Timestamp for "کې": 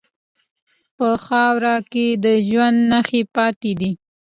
1.91-2.05